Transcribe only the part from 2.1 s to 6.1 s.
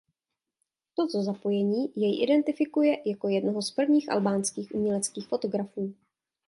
identifikuje jako jednoho z prvních albánských uměleckých fotografů.